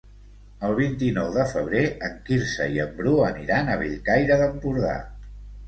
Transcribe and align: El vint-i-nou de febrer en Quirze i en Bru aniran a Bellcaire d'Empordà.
El 0.69 0.71
vint-i-nou 0.79 1.29
de 1.35 1.45
febrer 1.51 1.83
en 2.09 2.17
Quirze 2.31 2.67
i 2.79 2.83
en 2.87 2.97
Bru 3.03 3.15
aniran 3.29 3.73
a 3.73 3.79
Bellcaire 3.85 4.43
d'Empordà. 4.43 4.99